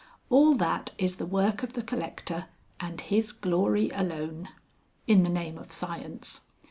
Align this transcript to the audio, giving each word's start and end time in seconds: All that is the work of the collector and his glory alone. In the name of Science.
All 0.31 0.55
that 0.55 0.93
is 0.97 1.17
the 1.17 1.27
work 1.27 1.61
of 1.61 1.73
the 1.73 1.83
collector 1.83 2.47
and 2.79 2.99
his 2.99 3.31
glory 3.31 3.91
alone. 3.91 4.49
In 5.05 5.21
the 5.21 5.29
name 5.29 5.59
of 5.59 5.71
Science. 5.71 6.41